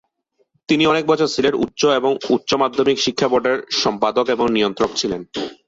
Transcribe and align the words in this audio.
তিনি 0.69 0.83
অনেক 0.85 1.03
বছর 1.07 1.27
সিলেট 1.27 1.55
উচ্চ 1.55 1.81
এবং 1.99 2.11
উচ্চ 2.29 2.49
মাধ্যমিক 2.53 2.97
শিক্ষা 3.01 3.27
বোর্ডের 3.27 3.57
সম্পাদক 3.81 4.25
এবং 4.29 4.45
নিয়ন্ত্রক 4.49 4.91
ছিলেন। 4.95 5.21